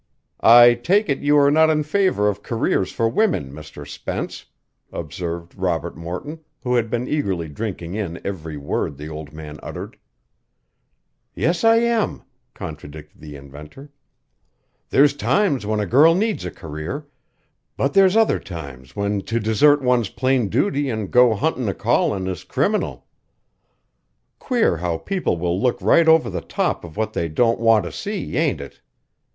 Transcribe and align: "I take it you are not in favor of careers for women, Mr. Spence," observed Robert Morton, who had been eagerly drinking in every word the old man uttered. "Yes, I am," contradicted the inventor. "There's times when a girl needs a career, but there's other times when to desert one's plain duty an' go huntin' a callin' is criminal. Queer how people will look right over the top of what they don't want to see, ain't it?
"I 0.43 0.73
take 0.73 1.09
it 1.09 1.19
you 1.19 1.37
are 1.37 1.51
not 1.51 1.69
in 1.69 1.83
favor 1.83 2.27
of 2.27 2.41
careers 2.41 2.91
for 2.91 3.07
women, 3.07 3.51
Mr. 3.51 3.87
Spence," 3.87 4.45
observed 4.91 5.53
Robert 5.55 5.95
Morton, 5.95 6.39
who 6.63 6.73
had 6.73 6.89
been 6.89 7.07
eagerly 7.07 7.47
drinking 7.47 7.93
in 7.93 8.19
every 8.25 8.57
word 8.57 8.97
the 8.97 9.07
old 9.09 9.31
man 9.31 9.59
uttered. 9.61 9.99
"Yes, 11.35 11.63
I 11.63 11.75
am," 11.75 12.23
contradicted 12.55 13.21
the 13.21 13.35
inventor. 13.35 13.91
"There's 14.89 15.13
times 15.15 15.67
when 15.67 15.79
a 15.79 15.85
girl 15.85 16.15
needs 16.15 16.45
a 16.45 16.49
career, 16.49 17.05
but 17.77 17.93
there's 17.93 18.17
other 18.17 18.39
times 18.39 18.95
when 18.95 19.21
to 19.25 19.39
desert 19.39 19.83
one's 19.83 20.09
plain 20.09 20.49
duty 20.49 20.89
an' 20.89 21.11
go 21.11 21.35
huntin' 21.35 21.69
a 21.69 21.75
callin' 21.75 22.25
is 22.25 22.43
criminal. 22.43 23.05
Queer 24.39 24.77
how 24.77 24.97
people 24.97 25.37
will 25.37 25.61
look 25.61 25.79
right 25.79 26.07
over 26.07 26.27
the 26.27 26.41
top 26.41 26.83
of 26.83 26.97
what 26.97 27.13
they 27.13 27.29
don't 27.29 27.59
want 27.59 27.85
to 27.85 27.91
see, 27.91 28.35
ain't 28.35 28.61
it? 28.61 28.81